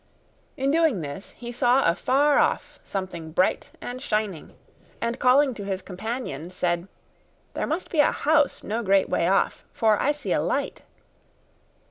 [0.57, 4.55] In doing this, he saw afar off something bright and shining
[4.99, 6.87] and calling to his companions said,
[7.53, 10.81] 'There must be a house no great way off, for I see a light.